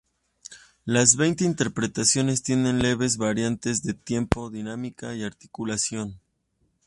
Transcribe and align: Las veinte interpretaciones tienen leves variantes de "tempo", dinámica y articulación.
Las 0.83 1.15
veinte 1.15 1.43
interpretaciones 1.45 2.41
tienen 2.41 2.79
leves 2.81 3.17
variantes 3.17 3.83
de 3.83 3.93
"tempo", 3.93 4.49
dinámica 4.49 5.13
y 5.13 5.21
articulación. 5.21 6.19